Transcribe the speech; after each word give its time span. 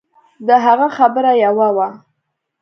د 0.47 0.49
هغه 0.65 0.87
خبره 0.97 1.31
يوه 1.45 1.67
وه. 1.75 1.87